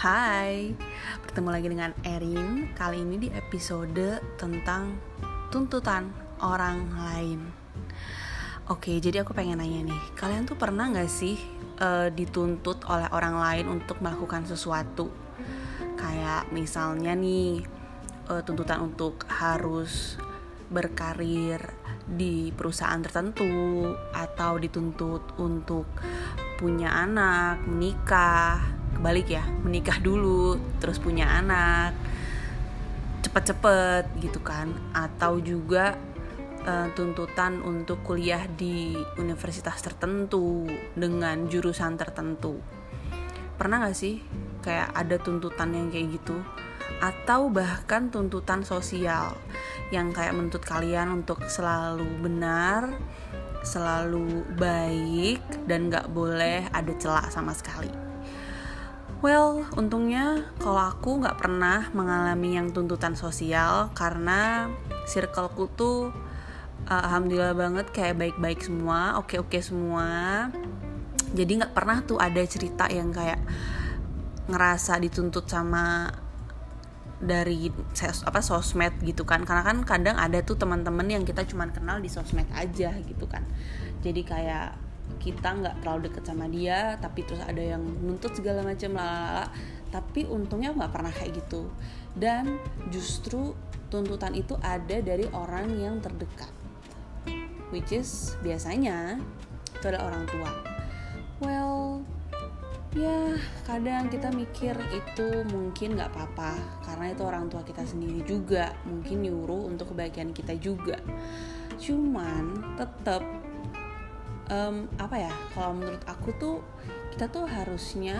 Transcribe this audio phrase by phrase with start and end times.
[0.00, 0.72] Hai,
[1.20, 4.96] bertemu lagi dengan Erin Kali ini di episode tentang
[5.52, 6.08] tuntutan
[6.40, 7.44] orang lain
[8.72, 11.36] Oke, jadi aku pengen nanya nih Kalian tuh pernah gak sih
[11.84, 15.12] uh, dituntut oleh orang lain untuk melakukan sesuatu?
[16.00, 17.60] Kayak misalnya nih,
[18.32, 20.16] uh, tuntutan untuk harus
[20.72, 21.60] berkarir
[22.08, 23.84] di perusahaan tertentu
[24.16, 25.84] Atau dituntut untuk
[26.56, 31.96] punya anak, menikah kebalik ya menikah dulu terus punya anak
[33.24, 34.76] cepet-cepet gitu kan.
[34.92, 35.96] Atau juga
[36.68, 42.60] uh, tuntutan untuk kuliah di universitas tertentu dengan jurusan tertentu.
[43.56, 44.20] Pernah gak sih
[44.60, 46.36] kayak ada tuntutan yang kayak gitu?
[47.00, 49.32] Atau bahkan tuntutan sosial
[49.88, 52.92] yang kayak menuntut kalian untuk selalu benar
[53.60, 58.09] selalu baik dan gak boleh ada celak sama sekali
[59.20, 64.72] Well, untungnya kalau aku nggak pernah mengalami yang tuntutan sosial karena
[65.04, 66.08] circleku tuh
[66.88, 70.48] uh, alhamdulillah banget kayak baik-baik semua, oke-oke semua.
[71.36, 73.44] Jadi nggak pernah tuh ada cerita yang kayak
[74.48, 76.08] ngerasa dituntut sama
[77.20, 77.68] dari
[78.24, 82.08] apa sosmed gitu kan karena kan kadang ada tuh teman-teman yang kita cuma kenal di
[82.08, 83.44] sosmed aja gitu kan
[84.00, 84.68] jadi kayak
[85.18, 89.50] kita nggak terlalu deket sama dia tapi terus ada yang nuntut segala macam lalala
[89.90, 91.66] tapi untungnya nggak pernah kayak gitu.
[92.14, 92.58] Dan
[92.94, 93.54] justru
[93.90, 96.50] tuntutan itu ada dari orang yang terdekat.
[97.74, 99.18] Which is biasanya
[99.74, 100.50] itu adalah orang tua.
[101.42, 102.02] Well
[102.90, 106.54] ya kadang kita mikir itu mungkin nggak apa-apa.
[106.86, 108.74] Karena itu orang tua kita sendiri juga.
[108.86, 110.98] Mungkin nyuruh untuk kebaikan kita juga.
[111.78, 113.22] Cuman tetap
[114.50, 116.56] um, apa ya kalau menurut aku tuh
[117.14, 118.18] kita tuh harusnya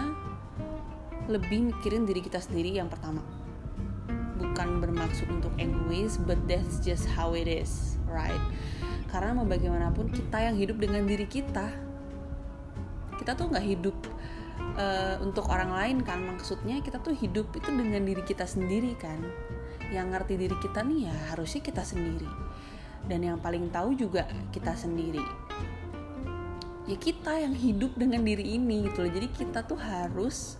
[1.26, 3.22] lebih mikirin diri kita sendiri yang pertama.
[4.40, 8.40] Bukan bermaksud untuk egois but that's just how it is right?
[9.10, 11.70] Karena mau bagaimanapun kita yang hidup dengan diri kita.
[13.18, 13.96] Kita tuh nggak hidup
[14.78, 16.22] uh, untuk orang lain kan.
[16.24, 19.18] Maksudnya kita tuh hidup itu dengan diri kita sendiri kan.
[19.90, 22.30] Yang ngerti diri kita nih ya harusnya kita sendiri.
[23.06, 25.49] Dan yang paling tahu juga kita sendiri
[26.90, 29.12] ya kita yang hidup dengan diri ini gitu loh.
[29.14, 30.58] Jadi kita tuh harus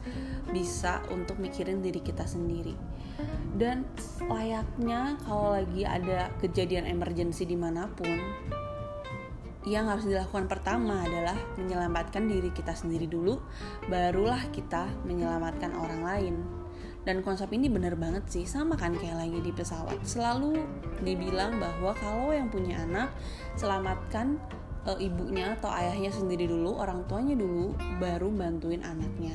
[0.55, 2.79] bisa untuk mikirin diri kita sendiri.
[3.59, 3.83] Dan
[4.31, 8.15] layaknya kalau lagi ada kejadian emergency di mana pun
[9.69, 13.37] yang harus dilakukan pertama adalah menyelamatkan diri kita sendiri dulu
[13.93, 16.37] barulah kita menyelamatkan orang lain.
[17.01, 20.01] Dan konsep ini bener banget sih sama kan kayak lagi di pesawat.
[20.05, 20.61] Selalu
[21.01, 23.09] dibilang bahwa kalau yang punya anak
[23.57, 24.37] selamatkan
[24.87, 29.35] uh, ibunya atau ayahnya sendiri dulu, orang tuanya dulu, baru bantuin anaknya.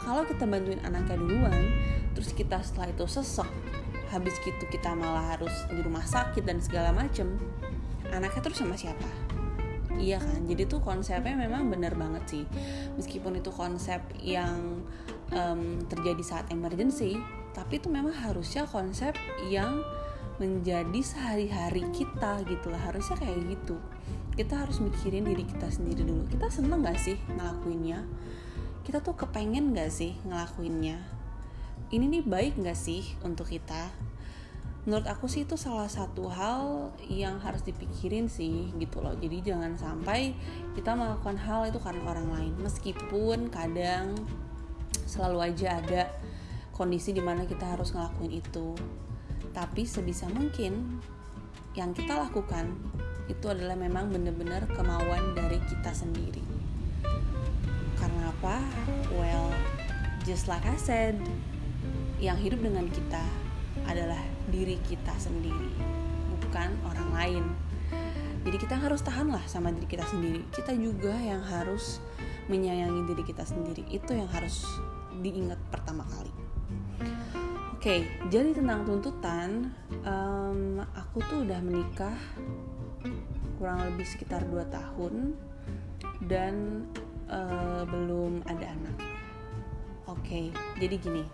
[0.00, 1.64] Kalau kita bantuin anaknya duluan,
[2.12, 3.48] terus kita setelah itu sesek,
[4.12, 7.40] habis gitu kita malah harus di rumah sakit dan segala macem,
[8.12, 9.08] anaknya terus sama siapa?
[9.94, 12.44] Iya kan, jadi tuh konsepnya memang bener banget sih.
[12.98, 14.82] Meskipun itu konsep yang
[15.30, 17.16] um, terjadi saat emergency,
[17.54, 19.14] tapi itu memang harusnya konsep
[19.46, 19.80] yang
[20.42, 23.78] menjadi sehari-hari kita gitu lah harusnya kayak gitu
[24.34, 26.26] kita harus mikirin diri kita sendiri dulu.
[26.26, 28.02] Kita seneng gak sih ngelakuinnya?
[28.82, 30.98] Kita tuh kepengen gak sih ngelakuinnya?
[31.94, 33.94] Ini nih baik gak sih untuk kita?
[34.84, 39.16] Menurut aku sih itu salah satu hal yang harus dipikirin sih gitu loh.
[39.16, 40.36] Jadi jangan sampai
[40.76, 42.52] kita melakukan hal itu karena orang lain.
[42.60, 44.12] Meskipun kadang
[45.08, 46.12] selalu aja ada
[46.74, 48.76] kondisi di mana kita harus ngelakuin itu.
[49.56, 51.00] Tapi sebisa mungkin
[51.72, 52.76] yang kita lakukan
[53.30, 56.44] itu adalah memang benar-benar kemauan dari kita sendiri.
[57.96, 58.60] Karena apa?
[59.16, 59.52] Well
[60.24, 61.20] just like I said
[62.20, 63.24] yang hidup dengan kita
[63.84, 65.72] adalah diri kita sendiri
[66.54, 67.44] bukan orang lain.
[68.44, 70.44] Jadi kita harus tahan lah sama diri kita sendiri.
[70.52, 71.98] Kita juga yang harus
[72.52, 73.88] menyayangi diri kita sendiri.
[73.88, 74.68] Itu yang harus
[75.24, 76.32] diingat pertama kali.
[77.80, 79.68] Okay, jadi tentang tuntutan,
[80.08, 82.16] um, aku tuh udah menikah
[83.56, 85.38] kurang lebih sekitar 2 tahun
[86.26, 86.86] dan
[87.28, 88.96] uh, belum ada anak.
[90.04, 90.44] Oke, okay,
[90.78, 91.24] jadi gini.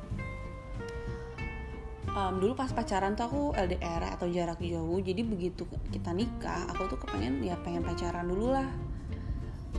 [2.11, 5.63] Um, dulu pas pacaran tuh aku LDR atau jarak jauh, jadi begitu
[5.95, 8.67] kita nikah, aku tuh kepengen ya pengen pacaran dulu lah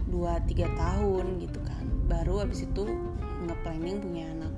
[0.08, 0.48] 2-3
[0.80, 1.84] tahun gitu kan.
[2.08, 2.88] Baru abis itu
[3.48, 4.54] nge-planning punya anak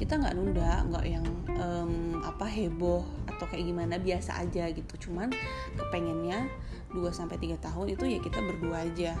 [0.00, 1.26] kita nggak nunda nggak yang
[1.60, 5.28] um, apa heboh atau kayak gimana biasa aja gitu cuman
[5.76, 6.48] kepengennya
[6.94, 9.14] 2 sampai tiga tahun itu ya kita berdua aja.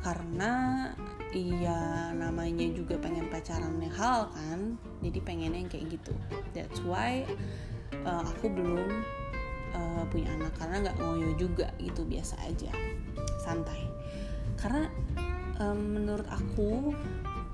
[0.00, 0.52] Karena
[1.30, 6.12] iya namanya juga pengen pacaran yang hal kan jadi pengennya yang kayak gitu.
[6.56, 7.28] That's why
[8.04, 8.90] uh, aku belum
[9.76, 12.72] uh, punya anak karena nggak ngoyo juga gitu biasa aja.
[13.40, 13.84] Santai.
[14.56, 14.88] Karena
[15.60, 16.92] um, menurut aku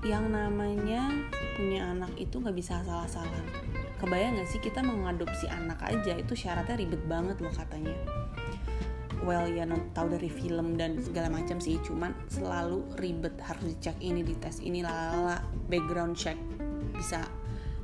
[0.05, 1.09] yang namanya
[1.57, 3.43] punya anak itu nggak bisa salah-salah
[3.97, 7.97] kebayang nggak sih kita mengadopsi anak aja itu syaratnya ribet banget loh katanya
[9.25, 13.97] well ya not tahu dari film dan segala macam sih cuman selalu ribet harus dicek
[14.03, 15.41] ini di tes ini lala
[15.71, 16.37] background check.
[16.93, 17.25] Bisa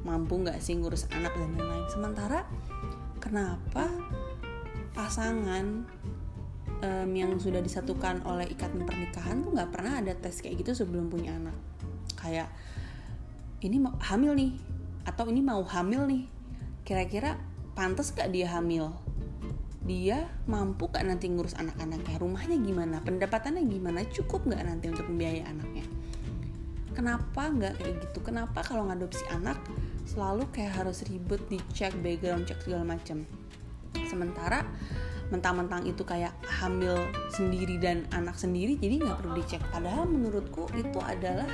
[0.03, 1.87] mampu nggak sih ngurus anak dan lain-lain.
[1.89, 2.45] Sementara
[3.17, 3.89] kenapa
[4.93, 5.87] pasangan
[6.83, 11.09] um, yang sudah disatukan oleh ikatan pernikahan tuh nggak pernah ada tes kayak gitu sebelum
[11.09, 11.57] punya anak?
[12.19, 12.51] Kayak
[13.63, 13.79] ini
[14.11, 14.51] hamil nih
[15.07, 16.23] atau ini mau hamil nih.
[16.83, 17.39] Kira-kira
[17.73, 18.93] pantas gak dia hamil
[19.83, 23.03] dia mampu gak nanti ngurus anak-anaknya rumahnya gimana?
[23.03, 24.07] Pendapatannya gimana?
[24.07, 25.83] Cukup gak nanti untuk membiayai anaknya?
[26.93, 28.19] Kenapa nggak kayak gitu?
[28.21, 29.57] Kenapa kalau ngadopsi anak
[30.05, 33.25] selalu kayak harus ribet dicek background cek segala macam
[34.05, 34.61] sementara
[35.33, 36.93] mentang-mentang itu kayak hamil
[37.33, 39.61] sendiri dan anak sendiri jadi nggak perlu dicek.
[39.73, 41.49] Padahal menurutku itu adalah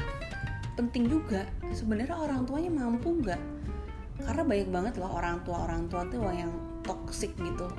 [0.76, 1.48] penting juga.
[1.72, 3.40] Sebenarnya orang tuanya mampu nggak?
[4.20, 6.52] Karena banyak banget loh orang tua orang tua tuh yang
[6.84, 7.72] toxic gitu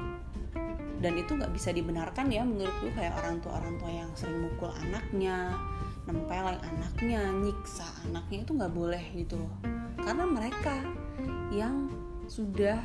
[1.01, 4.69] dan itu nggak bisa dibenarkan ya menurutku kayak orang tua orang tua yang sering mukul
[4.85, 5.57] anaknya
[6.05, 9.55] nempelin anaknya nyiksa anaknya itu nggak boleh gitu loh.
[10.01, 10.77] Karena mereka
[11.53, 11.89] yang
[12.29, 12.79] sudah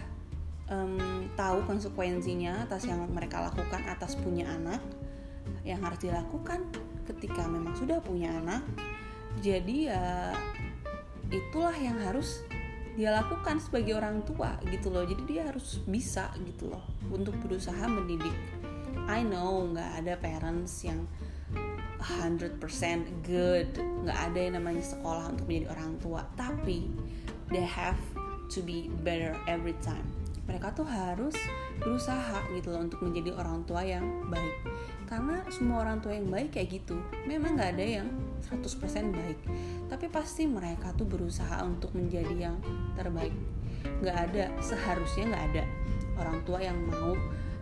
[0.71, 4.81] um, tahu konsekuensinya atas yang mereka lakukan atas punya anak
[5.67, 6.65] yang harus dilakukan
[7.05, 8.63] ketika memang sudah punya anak.
[9.43, 10.31] Jadi ya
[11.29, 12.45] itulah yang harus
[12.95, 15.03] dia lakukan sebagai orang tua gitu loh.
[15.03, 18.33] Jadi dia harus bisa gitu loh untuk berusaha mendidik.
[19.05, 21.03] I know nggak ada parents yang
[21.99, 22.57] 100%
[23.27, 23.69] good.
[23.77, 26.21] Nggak ada yang namanya sekolah untuk menjadi orang tua.
[26.39, 26.87] Tapi
[27.51, 27.99] they have
[28.47, 30.07] to be better every time.
[30.47, 31.35] Mereka tuh harus
[31.81, 34.55] berusaha gitu loh untuk menjadi orang tua yang baik.
[35.05, 36.97] Karena semua orang tua yang baik kayak gitu
[37.29, 38.07] memang nggak ada yang
[38.45, 39.39] 100% baik
[39.85, 42.57] tapi pasti mereka tuh berusaha untuk menjadi yang
[42.97, 43.33] terbaik.
[44.01, 45.63] Nggak ada seharusnya nggak ada
[46.17, 47.13] orang tua yang mau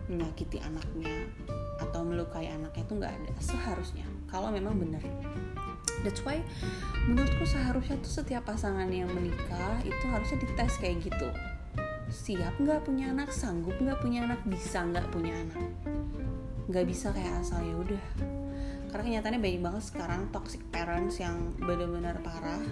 [0.08, 1.28] menyakiti anaknya
[1.80, 4.06] atau melukai anaknya itu nggak ada seharusnya.
[4.28, 5.00] Kalau memang benar.
[6.04, 6.44] That's why
[7.08, 11.28] menurutku seharusnya tuh setiap pasangan yang menikah itu harusnya dites kayak gitu.
[12.12, 13.32] Siap nggak punya anak?
[13.32, 14.40] Sanggup nggak punya anak?
[14.44, 15.64] Bisa nggak punya anak?
[16.68, 18.04] Nggak bisa kayak asal ya udah
[18.94, 22.62] karena kenyataannya banyak banget sekarang toxic parents yang benar-benar parah.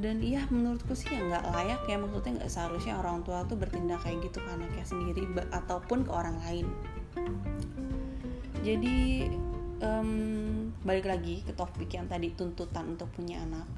[0.00, 2.00] Dan iya menurutku sih ya nggak layak ya.
[2.00, 6.40] Maksudnya nggak seharusnya orang tua tuh bertindak kayak gitu ke anaknya sendiri ataupun ke orang
[6.40, 6.72] lain.
[8.64, 9.28] Jadi
[9.84, 10.10] um,
[10.88, 13.68] balik lagi ke topik yang tadi tuntutan untuk punya anak.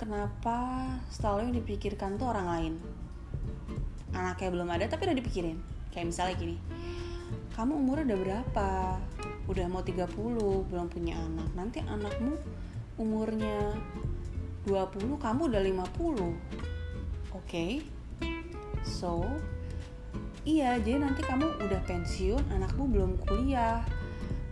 [0.00, 2.74] Kenapa selalu yang dipikirkan tuh orang lain?
[4.16, 5.60] Anaknya belum ada tapi udah dipikirin.
[5.92, 6.56] Kayak misalnya gini
[7.52, 8.68] kamu umur udah berapa
[9.50, 10.06] udah mau 30
[10.70, 11.48] belum punya anak.
[11.58, 12.38] Nanti anakmu
[13.00, 13.74] umurnya
[14.68, 16.30] 20 kamu udah 50 oke?
[17.34, 17.82] Okay.
[18.82, 19.22] so
[20.46, 23.82] iya jadi nanti kamu udah pensiun anakmu belum kuliah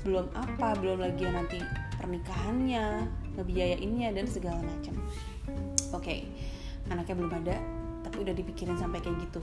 [0.06, 1.58] belum apa belum lagi nanti
[1.98, 3.06] pernikahannya
[3.36, 4.96] ngebiayainnya dan segala macam.
[5.94, 6.20] Oke okay,
[6.90, 7.56] anaknya belum ada
[8.00, 9.42] tapi udah dipikirin sampai kayak gitu.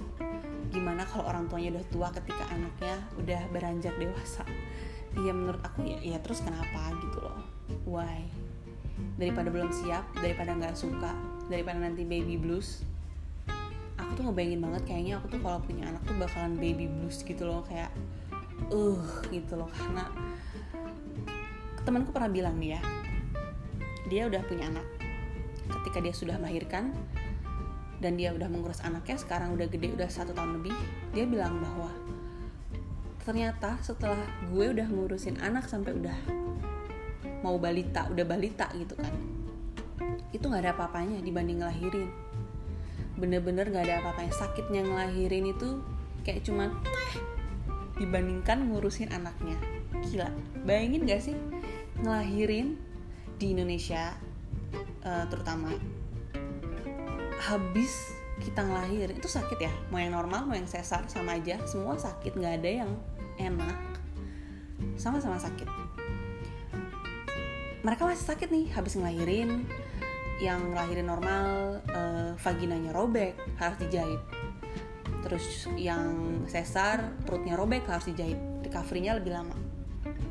[0.73, 4.43] Gimana kalau orang tuanya udah tua ketika anaknya udah beranjak dewasa
[5.17, 7.41] iya menurut aku ya ya terus kenapa gitu loh?
[7.89, 8.25] Why?
[9.17, 11.13] Daripada belum siap daripada nggak suka
[11.49, 12.85] daripada nanti baby blues.
[13.97, 17.43] Aku tuh ngebayangin banget kayaknya aku tuh kalau punya anak tuh bakalan baby blues gitu
[17.43, 17.89] loh kayak
[18.69, 19.69] uh gitu loh.
[19.73, 20.05] Karena
[21.81, 22.81] temanku pernah bilang nih ya
[24.07, 24.85] dia udah punya anak.
[25.67, 26.95] Ketika dia sudah melahirkan
[27.97, 30.75] dan dia udah mengurus anaknya sekarang udah gede udah satu tahun lebih
[31.17, 31.89] dia bilang bahwa
[33.27, 36.15] ternyata setelah gue udah ngurusin anak sampai udah
[37.43, 39.11] mau balita udah balita gitu kan
[40.35, 42.09] itu nggak ada apa-apanya dibanding ngelahirin.
[43.15, 44.31] Bener-bener nggak ada apa-apanya.
[44.35, 45.81] Sakitnya ngelahirin itu
[46.27, 46.75] kayak cuman
[47.95, 49.57] dibandingkan ngurusin anaknya.
[50.05, 50.29] Gila.
[50.67, 51.35] Bayangin gak sih?
[52.03, 52.77] Ngelahirin
[53.41, 54.13] di Indonesia
[55.01, 55.73] uh, terutama
[57.41, 59.73] habis kita ngelahirin itu sakit ya?
[59.89, 61.57] Mau yang normal mau yang sesar sama aja.
[61.65, 62.37] Semua sakit.
[62.37, 62.91] Nggak ada yang
[63.39, 63.77] enak
[64.97, 65.69] sama-sama sakit.
[67.85, 69.63] Mereka masih sakit nih habis ngelahirin
[70.37, 74.21] yang ngelahirin normal uh, vaginanya robek harus dijahit.
[75.25, 78.37] Terus yang sesar perutnya robek harus dijahit.
[78.65, 79.55] Recovery-nya lebih lama.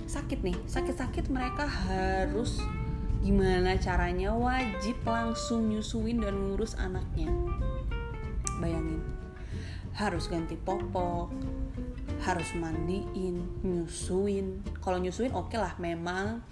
[0.06, 2.62] Sakit nih sakit-sakit mereka harus
[3.24, 7.32] gimana caranya wajib langsung nyusuin dan ngurus anaknya.
[8.62, 9.02] Bayangin
[9.96, 11.32] harus ganti popok
[12.26, 14.66] harus mandiin nyusuin.
[14.82, 16.42] Kalau nyusuin oke okay lah memang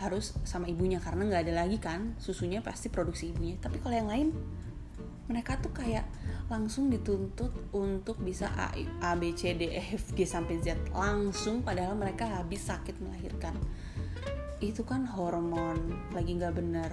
[0.00, 3.60] harus sama ibunya karena nggak ada lagi kan susunya pasti produksi ibunya.
[3.60, 4.32] Tapi kalau yang lain
[5.28, 6.08] mereka tuh kayak
[6.50, 8.74] langsung dituntut untuk bisa A,
[9.04, 10.80] A B C D E F G sampai Z.
[10.96, 13.54] Langsung padahal mereka habis sakit melahirkan.
[14.58, 16.90] Itu kan hormon lagi nggak benar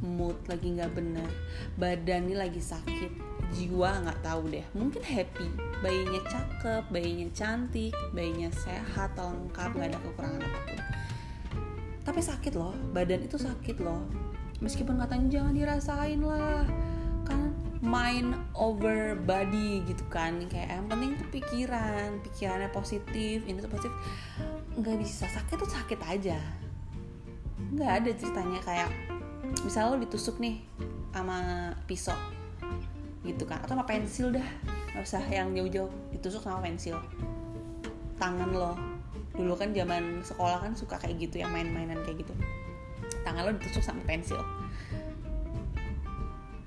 [0.00, 1.28] mood lagi nggak benar
[1.76, 4.64] badan ini lagi sakit jiwa nggak tahu deh.
[4.74, 5.46] Mungkin happy.
[5.80, 10.78] Bayinya cakep bayinya cantik bayinya sehat lengkap nggak ada kekurangan apa pun.
[12.06, 12.74] Tapi sakit loh.
[12.94, 14.02] Badan itu sakit loh.
[14.60, 16.64] Meskipun katanya jangan dirasain lah.
[17.80, 20.36] Mind over body gitu kan.
[20.52, 22.20] Kayak yang penting tuh pikiran.
[22.20, 23.96] Pikirannya positif ini tuh positif.
[24.76, 25.24] Nggak bisa.
[25.30, 26.36] Sakit tuh sakit aja.
[27.72, 28.90] Nggak ada ceritanya kayak
[29.64, 30.62] misal lo ditusuk nih
[31.10, 32.14] sama pisau
[33.24, 33.60] gitu kan.
[33.62, 34.48] Atau sama pensil dah.
[34.92, 35.92] Nggak usah yang jauh-jauh.
[36.14, 36.96] Ditusuk sama pensil.
[38.16, 38.76] Tangan lo.
[39.36, 42.32] Dulu kan zaman sekolah kan suka kayak gitu ya main-mainan kayak gitu.
[43.24, 44.40] Tangan lo ditusuk sama pensil.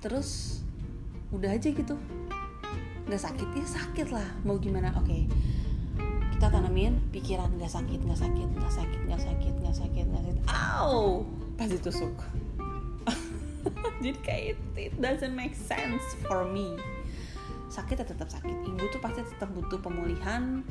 [0.01, 0.61] Terus
[1.33, 1.95] udah aja gitu.
[3.09, 3.47] Nggak sakit?
[3.57, 4.27] Ya sakit lah.
[4.45, 4.93] Mau gimana?
[4.97, 5.07] Oke.
[5.09, 5.23] Okay.
[6.35, 7.47] kita tanamin pikiran.
[7.55, 10.43] Nggak sakit nggak sakit nggak sakit nggak sakit nggak sakit nggak sakit.
[10.51, 11.23] Aw
[11.57, 12.13] pasti tusuk
[14.03, 14.59] jadi kayak it,
[14.91, 16.79] it doesn't make sense for me
[17.73, 20.61] sakit ya tetap sakit ibu tuh pasti tetap butuh pemulihan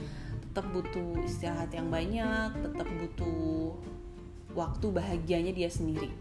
[0.50, 3.74] tetap butuh istirahat yang banyak tetap butuh
[4.54, 6.12] waktu bahagianya dia sendiri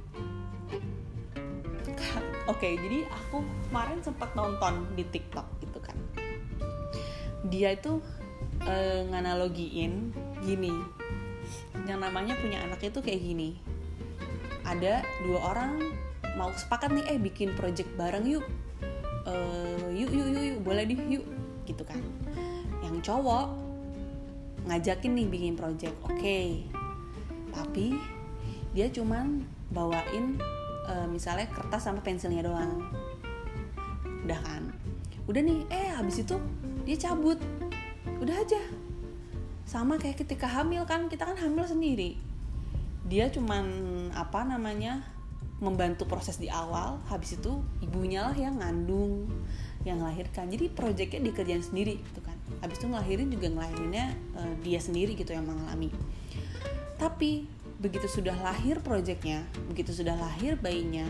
[2.49, 5.93] Oke, okay, jadi aku kemarin sempat nonton di TikTok gitu kan.
[7.47, 8.01] Dia itu
[8.65, 10.11] uh, nganalogiin
[10.43, 10.73] gini.
[11.85, 13.55] Yang namanya punya anak itu kayak gini.
[14.67, 15.79] Ada dua orang
[16.39, 18.45] mau sepakat nih eh bikin project bareng yuk.
[19.27, 21.25] Uh, yuk yuk yuk yuk boleh deh yuk
[21.67, 21.99] gitu kan.
[22.81, 23.53] Yang cowok
[24.65, 25.95] ngajakin nih bikin project.
[26.05, 26.17] Oke.
[26.17, 26.47] Okay.
[27.51, 27.95] Tapi
[28.71, 30.39] dia cuman bawain
[30.87, 32.83] uh, misalnya kertas sama pensilnya doang
[34.21, 34.63] udah kan
[35.25, 36.37] udah nih eh habis itu
[36.87, 37.37] dia cabut
[38.21, 38.61] udah aja
[39.65, 42.17] sama kayak ketika hamil kan kita kan hamil sendiri
[43.07, 43.65] dia cuman
[44.13, 45.03] apa namanya
[45.61, 49.29] membantu proses di awal habis itu ibunya lah yang ngandung
[49.85, 54.05] yang melahirkan jadi proyeknya dikerjain sendiri gitu kan habis itu ngelahirin juga ngelahirinnya
[54.37, 55.93] uh, dia sendiri gitu yang mengalami
[57.01, 57.49] tapi
[57.81, 61.09] begitu sudah lahir proyeknya, begitu sudah lahir bayinya,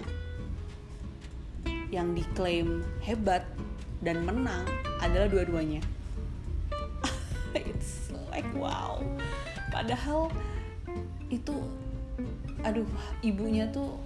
[1.91, 3.43] yang diklaim hebat
[3.99, 4.63] dan menang
[5.03, 5.83] adalah dua-duanya.
[7.59, 9.03] It's like wow.
[9.67, 10.31] Padahal
[11.27, 11.59] itu,
[12.63, 12.87] aduh,
[13.19, 13.99] ibunya tuh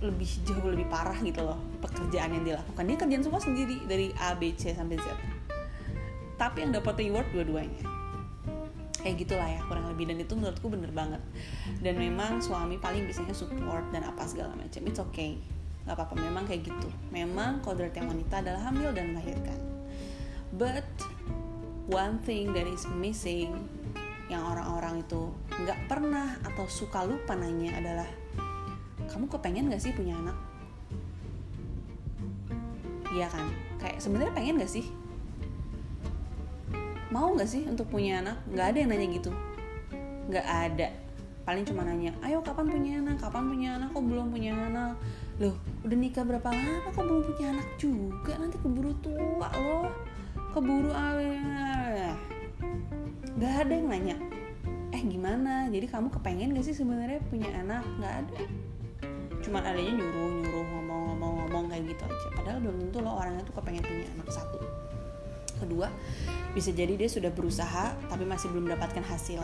[0.00, 2.82] lebih jauh lebih parah gitu loh pekerjaan yang dilakukan.
[2.88, 5.06] Dia kerjaan semua sendiri dari A, B, C sampai Z.
[6.40, 7.84] Tapi yang dapat reward dua-duanya.
[9.00, 10.08] Kayak gitulah ya kurang lebih.
[10.08, 11.20] Dan itu menurutku bener banget.
[11.84, 14.80] Dan memang suami paling biasanya support dan apa segala macam.
[14.88, 15.36] It's okay.
[15.84, 16.88] Nggak apa-apa memang kayak gitu.
[17.12, 19.60] Memang kodrat yang wanita adalah hamil dan melahirkan.
[20.56, 20.88] But
[21.92, 23.52] one thing that is missing
[24.30, 25.28] yang orang-orang itu
[25.60, 28.08] nggak pernah atau suka lupa nanya adalah
[29.10, 30.38] kamu kepengen gak sih punya anak?
[33.10, 33.50] Iya kan?
[33.82, 34.86] Kayak sebenarnya pengen gak sih?
[37.10, 38.38] Mau nggak sih untuk punya anak?
[38.54, 39.30] Nggak ada yang nanya gitu.
[40.30, 40.88] Nggak ada.
[41.42, 43.18] Paling cuma nanya ayo kapan punya anak?
[43.18, 43.90] Kapan punya anak?
[43.90, 44.94] Kok belum punya anak?
[45.42, 48.38] Loh udah nikah berapa lama kok belum punya anak juga?
[48.38, 49.90] Nanti keburu tua loh.
[50.54, 52.14] Keburu awet
[53.40, 54.16] nggak ada yang nanya.
[54.94, 55.66] Eh gimana?
[55.66, 57.82] Jadi kamu kepengen gak sih sebenarnya punya anak?
[57.98, 58.38] Nggak ada
[59.40, 62.28] cuma adanya nyuruh nyuruh ngomong ngomong ngomong kayak gitu aja.
[62.36, 64.58] Padahal belum tentu loh orangnya tuh kepengen punya anak satu.
[65.60, 65.88] Kedua
[66.50, 69.40] bisa jadi dia sudah berusaha tapi masih belum mendapatkan hasil.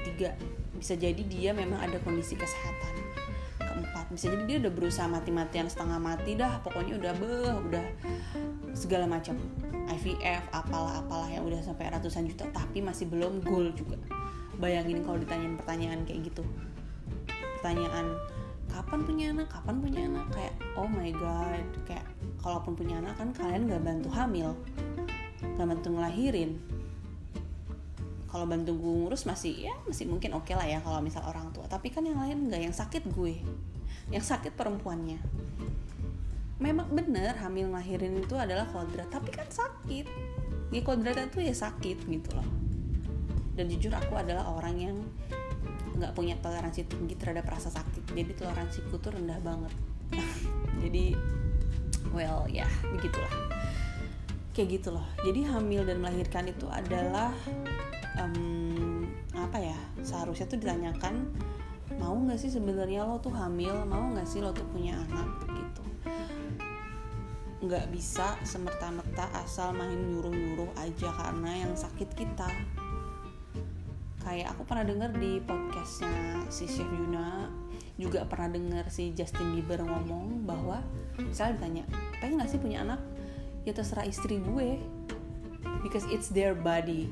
[0.00, 0.34] Ketiga
[0.74, 2.94] bisa jadi dia memang ada kondisi kesehatan.
[3.60, 7.84] Keempat bisa jadi dia udah berusaha mati-matian setengah mati dah pokoknya udah beh udah
[8.72, 9.36] segala macam.
[9.90, 13.98] IVF apalah apalah yang udah sampai ratusan juta tapi masih belum goal juga.
[14.60, 16.42] Bayangin kalau ditanyain pertanyaan kayak gitu.
[17.58, 18.16] Pertanyaan
[18.70, 20.26] kapan punya anak kapan punya anak?
[20.32, 21.66] Kayak oh my god.
[21.84, 22.06] Kayak
[22.40, 24.56] kalaupun punya anak kan kalian gak bantu hamil.
[25.58, 26.56] Gak bantu ngelahirin.
[28.30, 31.50] Kalau bantu gue ngurus masih ya masih mungkin oke okay lah ya kalau misal orang
[31.50, 31.66] tua.
[31.66, 33.42] Tapi kan yang lain nggak yang sakit gue.
[34.14, 35.18] Yang sakit perempuannya.
[36.62, 39.10] Memang bener hamil ngelahirin itu adalah kodrat.
[39.10, 40.06] Tapi kan sakit.
[40.70, 42.46] Ya kodratnya tuh ya sakit gitu loh.
[43.58, 44.96] Dan jujur aku adalah orang yang
[46.00, 48.16] nggak punya toleransi tinggi terhadap rasa sakit.
[48.16, 49.74] Jadi toleransiku tuh rendah banget.
[50.82, 51.12] Jadi
[52.16, 53.28] well ya begitulah.
[54.56, 55.04] Kayak gitu loh.
[55.20, 57.36] Jadi hamil dan melahirkan itu adalah
[58.16, 59.04] um,
[59.36, 61.28] apa ya seharusnya tuh ditanyakan
[62.00, 63.84] mau nggak sih sebenarnya lo tuh hamil?
[63.84, 65.28] Mau nggak sih lo tuh punya anak?
[65.52, 65.82] Gitu.
[67.60, 72.48] Nggak bisa semerta-merta asal main nyuruh-nyuruh aja karena yang sakit kita
[74.30, 77.50] kayak aku pernah denger di podcastnya si Chef Yuna
[77.98, 80.86] juga pernah denger si Justin Bieber ngomong bahwa
[81.18, 81.84] misalnya ditanya
[82.22, 83.02] pengen gak sih punya anak?
[83.66, 84.78] Ya terserah istri gue
[85.82, 87.10] because it's their body.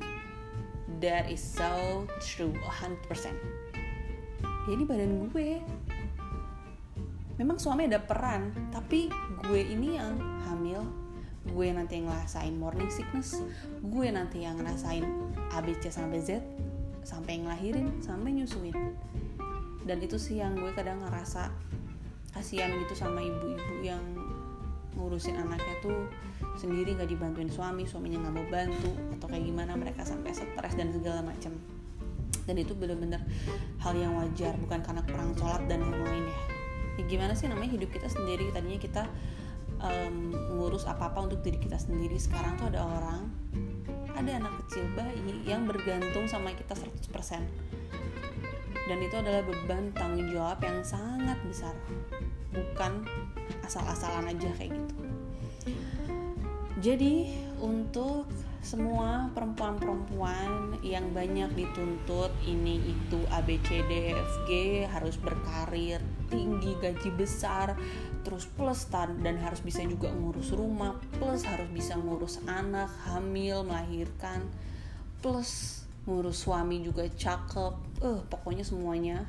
[1.02, 2.54] That is so true
[2.86, 3.10] 100%
[4.70, 5.58] ya ini badan gue.
[7.34, 9.10] Memang suami ada peran tapi
[9.42, 10.14] gue ini yang
[10.46, 10.86] hamil.
[11.50, 13.42] Gue nanti yang ngerasain morning sickness.
[13.82, 15.02] Gue nanti yang ngerasain
[15.50, 16.46] ABC sampai Z
[17.08, 18.76] sampai ngelahirin sampai nyusuin.
[19.88, 21.48] Dan itu sih yang gue kadang ngerasa
[22.36, 24.04] kasihan gitu sama ibu-ibu yang
[25.00, 26.04] ngurusin anaknya tuh
[26.60, 30.90] sendiri nggak dibantuin suami suaminya nggak mau bantu atau kayak gimana mereka sampai stres dan
[30.90, 31.54] segala macam
[32.50, 33.22] dan itu bener-bener
[33.78, 36.36] hal yang wajar bukan karena kurang sholat dan yang lainnya
[36.98, 38.50] ya gimana sih namanya hidup kita sendiri?
[38.50, 39.06] Tadinya kita
[39.78, 42.18] um, ngurus apa-apa untuk diri kita sendiri.
[42.18, 43.30] Sekarang tuh ada orang
[44.18, 47.68] ada anak kecil bayi yang bergantung sama kita 100%
[48.88, 51.76] dan itu adalah beban tanggung jawab yang sangat besar.
[52.56, 53.04] Bukan
[53.68, 54.94] asal-asalan aja kayak gitu.
[56.80, 57.14] Jadi
[57.60, 58.24] untuk
[58.64, 64.50] semua perempuan-perempuan yang banyak dituntut ini itu ABCDFG
[64.88, 67.74] harus berkarir tinggi gaji besar
[68.22, 74.44] terus plus dan harus bisa juga ngurus rumah plus harus bisa ngurus anak hamil melahirkan
[75.18, 77.74] plus ngurus suami juga cakep.
[78.00, 79.28] Eh uh, pokoknya semuanya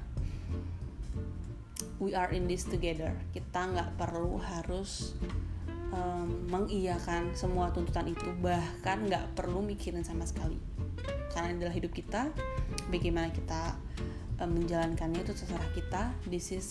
[2.00, 3.12] we are in this together.
[3.36, 5.19] Kita nggak perlu harus
[5.91, 8.32] um, mengiyakan semua tuntutan itu.
[8.39, 10.56] Bahkan nggak perlu mikirin sama sekali.
[11.36, 12.32] Karena adalah hidup kita
[12.88, 13.76] bagaimana kita
[14.39, 16.15] um, menjalankannya itu terserah kita.
[16.32, 16.65] This is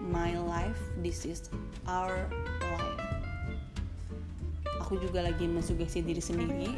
[0.00, 1.52] my life this is
[1.84, 2.24] our
[2.64, 3.00] life.
[4.80, 6.72] Aku juga lagi mensugesti diri sendiri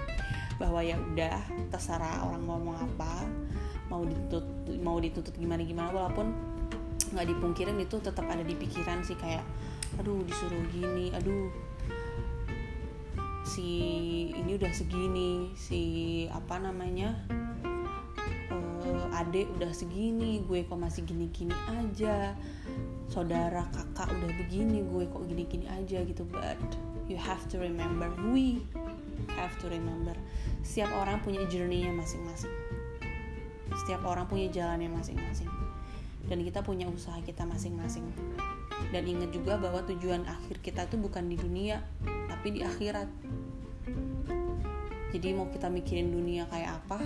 [0.60, 1.38] bahwa ya udah
[1.72, 3.24] terserah orang mau ngomong apa
[3.88, 4.44] mau dituntut
[4.84, 6.34] mau dituntut gimana gimana walaupun
[7.14, 9.40] nggak dipungkirin itu tetap ada di pikiran sih kayak
[9.96, 11.48] aduh disuruh gini aduh
[13.48, 13.70] si
[14.36, 15.80] ini udah segini si
[16.28, 17.16] apa namanya
[19.18, 22.38] adek udah segini gue kok masih gini-gini aja.
[23.08, 26.22] Saudara kakak udah begini gue kok gini-gini aja gitu.
[26.28, 26.60] But
[27.10, 28.62] you have to remember we
[29.34, 30.14] have to remember
[30.62, 32.52] setiap orang punya journey-nya masing-masing.
[33.84, 35.48] Setiap orang punya jalannya masing-masing.
[36.28, 38.04] Dan kita punya usaha kita masing-masing.
[38.94, 41.82] Dan ingat juga bahwa tujuan akhir kita itu bukan di dunia
[42.28, 43.08] tapi di akhirat.
[45.08, 47.00] Jadi mau kita mikirin dunia kayak apa?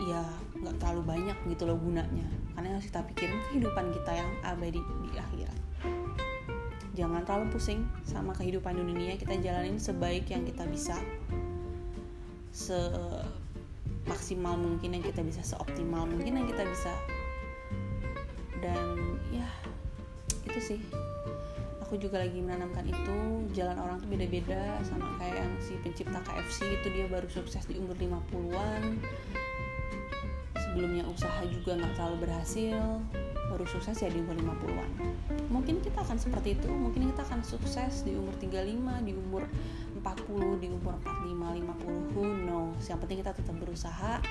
[0.00, 0.24] Ya
[0.80, 2.24] terlalu banyak gitu loh gunanya.
[2.56, 5.58] Karena harus kita pikirin kehidupan kita yang abadi di akhirat.
[6.98, 9.14] Jangan terlalu pusing sama kehidupan dunia.
[9.14, 10.96] Kita jalanin sebaik yang kita bisa.
[12.50, 12.76] Se
[14.08, 16.92] maksimal mungkin yang kita bisa seoptimal mungkin yang kita bisa.
[18.58, 19.46] Dan ya
[20.48, 20.80] itu sih.
[21.86, 23.18] Aku juga lagi menanamkan itu.
[23.54, 24.82] Jalan orang tuh beda-beda.
[24.82, 28.98] Sama kayak yang si pencipta KFC itu dia baru sukses di umur 50-an
[30.70, 32.78] sebelumnya usaha juga nggak terlalu berhasil
[33.50, 34.90] baru sukses ya di umur 50-an
[35.50, 39.42] mungkin kita akan seperti itu mungkin kita akan sukses di umur 35 di umur
[39.98, 44.22] 40 di umur 45 50 who knows yang penting kita tetap berusaha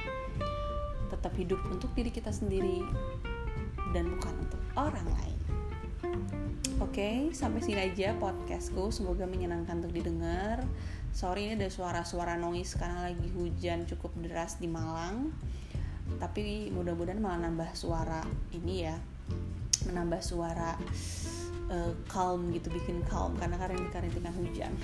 [1.11, 2.87] tetap hidup untuk diri kita sendiri
[3.91, 5.39] dan bukan untuk orang lain
[6.79, 8.87] Oke, okay, sampai sini aja podcastku.
[8.87, 10.63] Semoga menyenangkan untuk didengar.
[11.11, 15.35] Sorry ini ada suara-suara noise karena lagi hujan cukup deras di Malang.
[16.17, 18.97] Tapi mudah-mudahan malah nambah suara ini ya,
[19.85, 20.73] menambah suara
[21.69, 24.73] uh, calm gitu, bikin calm karena karena dikarantina hujan.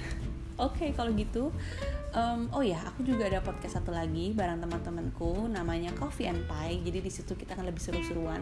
[0.55, 1.51] Oke, okay, kalau gitu,
[2.15, 6.79] um, oh ya, aku juga ada podcast satu lagi bareng teman-temanku, namanya Coffee and Pie.
[6.79, 8.39] Jadi di situ kita akan lebih seru-seruan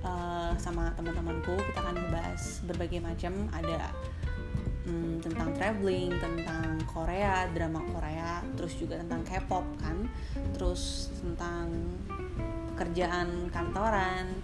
[0.00, 1.60] uh, sama teman-temanku.
[1.60, 3.52] Kita akan bahas berbagai macam.
[3.52, 3.92] Ada
[4.88, 10.08] um, tentang traveling, tentang Korea, drama Korea, terus juga tentang K-pop kan,
[10.56, 11.68] terus tentang
[12.72, 14.40] pekerjaan kantoran,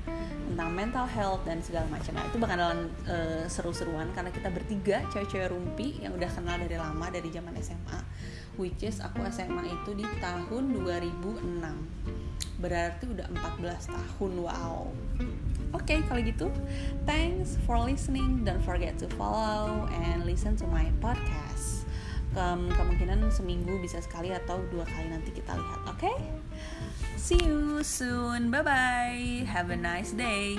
[0.53, 2.13] tentang mental health dan segala macam.
[2.13, 7.07] Nah, itu bakalan uh, seru-seruan karena kita bertiga cewek-cewek rumpi yang udah kenal dari lama
[7.09, 7.99] dari zaman SMA.
[8.57, 12.17] Which is aku SMA itu di tahun 2006.
[12.57, 13.29] berarti udah
[13.61, 14.89] 14 tahun wow
[15.77, 16.49] Oke, okay, kalau gitu,
[17.05, 18.49] thanks for listening.
[18.49, 21.85] Don't forget to follow and listen to my podcast.
[22.33, 26.01] Kem kemungkinan seminggu bisa sekali atau dua kali nanti kita lihat, oke?
[26.01, 26.17] Okay?
[27.21, 28.49] See you soon.
[28.49, 29.45] Bye bye.
[29.45, 30.57] Have a nice day.